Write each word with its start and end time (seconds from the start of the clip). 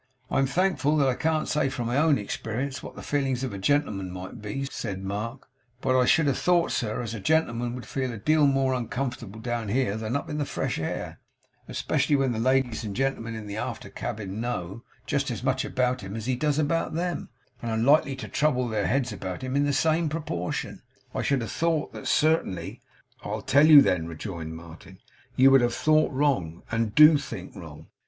'I'm 0.31 0.47
thankful 0.47 0.97
that 0.97 1.07
I 1.07 1.13
can't 1.13 1.47
say 1.47 1.69
from 1.69 1.85
my 1.85 1.95
own 1.95 2.17
experience 2.17 2.81
what 2.81 2.95
the 2.95 3.03
feelings 3.03 3.43
of 3.43 3.53
a 3.53 3.59
gentleman 3.59 4.11
may 4.11 4.29
be,' 4.31 4.65
said 4.65 5.03
Mark, 5.03 5.47
'but 5.79 5.95
I 5.95 6.05
should 6.05 6.25
have 6.25 6.39
thought, 6.39 6.71
sir, 6.71 7.03
as 7.03 7.13
a 7.13 7.19
gentleman 7.19 7.75
would 7.75 7.85
feel 7.85 8.11
a 8.11 8.17
deal 8.17 8.47
more 8.47 8.73
uncomfortable 8.73 9.39
down 9.39 9.67
here 9.67 9.95
than 9.97 10.15
up 10.15 10.27
in 10.27 10.39
the 10.39 10.45
fresh 10.47 10.79
air, 10.79 11.19
especially 11.67 12.15
when 12.15 12.31
the 12.31 12.39
ladies 12.39 12.83
and 12.83 12.95
gentlemen 12.95 13.35
in 13.35 13.45
the 13.45 13.57
after 13.57 13.91
cabin 13.91 14.41
know 14.41 14.81
just 15.05 15.29
as 15.29 15.43
much 15.43 15.63
about 15.63 16.01
him 16.01 16.15
as 16.15 16.25
he 16.25 16.35
does 16.35 16.57
about 16.57 16.95
them, 16.95 17.29
and 17.61 17.69
are 17.69 17.77
likely 17.77 18.15
to 18.15 18.27
trouble 18.27 18.67
their 18.67 18.87
heads 18.87 19.13
about 19.13 19.43
him 19.43 19.55
in 19.55 19.65
the 19.65 19.71
same 19.71 20.09
proportion. 20.09 20.81
I 21.13 21.21
should 21.21 21.41
have 21.41 21.51
thought 21.51 21.93
that, 21.93 22.07
certainly.' 22.07 22.81
'I 23.23 23.41
tell 23.45 23.67
you, 23.67 23.83
then,' 23.83 24.07
rejoined 24.07 24.55
Martin, 24.55 24.97
'you 25.35 25.51
would 25.51 25.61
have 25.61 25.75
thought 25.75 26.11
wrong, 26.11 26.63
and 26.71 26.95
do 26.95 27.19
think 27.19 27.55
wrong. 27.55 27.85